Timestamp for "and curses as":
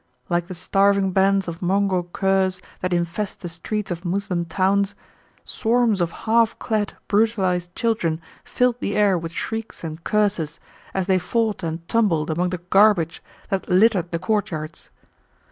9.83-11.05